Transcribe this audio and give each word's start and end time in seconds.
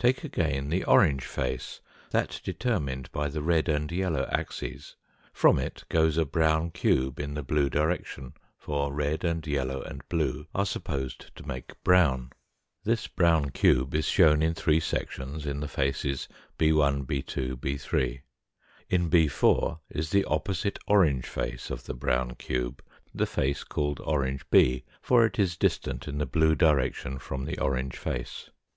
Take 0.00 0.24
again 0.24 0.68
the 0.68 0.82
orange 0.84 1.24
face, 1.24 1.80
that 2.10 2.40
determined 2.42 3.08
by 3.12 3.28
the 3.28 3.40
red 3.40 3.68
and 3.68 3.92
yellow 3.92 4.28
axes; 4.32 4.96
from 5.32 5.60
it 5.60 5.84
goes 5.88 6.16
a 6.18 6.24
brown 6.24 6.72
cube 6.72 7.20
in 7.20 7.34
the 7.34 7.44
blue 7.44 7.70
direction, 7.70 8.32
for 8.58 8.92
red 8.92 9.22
and 9.22 9.46
yellow 9.46 9.80
and 9.82 10.02
blue 10.08 10.48
are 10.56 10.66
supposed 10.66 11.32
to 11.36 11.46
make 11.46 11.80
brown. 11.84 12.30
This 12.82 13.06
brown 13.06 13.50
cube 13.50 13.94
is 13.94 14.06
shown 14.06 14.42
in 14.42 14.54
three 14.54 14.80
sections 14.80 15.46
in 15.46 15.60
the 15.60 15.68
faces 15.68 16.22
6 16.22 16.28
t, 16.58 16.66
6 16.72 17.32
2, 17.32 17.58
6 17.62 17.84
3. 17.84 18.22
In 18.88 19.08
6 19.08 19.32
4 19.34 19.78
is 19.90 20.10
the 20.10 20.24
opposite 20.24 20.80
orange 20.88 21.26
face 21.26 21.70
of 21.70 21.84
the 21.84 21.94
brown 21.94 22.34
cube, 22.34 22.82
the 23.14 23.24
face 23.24 23.62
called 23.62 24.00
orangp 24.00 24.42
b, 24.50 24.62
BEMARKS 24.66 24.68
ON 24.68 24.68
THE 24.68 25.02
FIGURES 25.02 25.02
181 25.02 25.02
for 25.06 25.26
it 25.26 25.38
is 25.38 25.56
distant 25.56 26.08
in 26.08 26.18
the 26.18 26.26
blue 26.26 26.56
direction 26.56 27.20
from 27.20 27.44
the 27.44 27.60
orange 27.60 27.96
face. 27.96 28.50